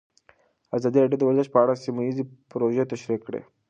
ازادي 0.77 0.97
راډیو 0.99 1.19
د 1.21 1.23
ورزش 1.27 1.47
په 1.51 1.59
اړه 1.63 1.81
سیمه 1.83 2.01
ییزې 2.05 2.23
پروژې 2.51 2.83
تشریح 2.91 3.19
کړې. 3.27 3.41